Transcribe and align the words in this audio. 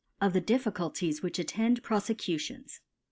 Of 0.19 0.33
the 0.33 0.41
Difficulties 0.41 1.21
which 1.21 1.37
attend 1.37 1.83
Profe 1.83 2.17
cutions. 2.17 2.79